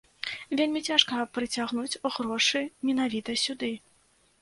Вельмі 0.61 0.81
цяжка 0.91 1.27
прыцягнуць 1.37 1.99
грошы 2.17 2.65
менавіта 2.91 3.41
сюды. 3.47 3.75